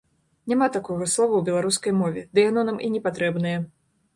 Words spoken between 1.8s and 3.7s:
мове, ды яно нам і непатрэбнае.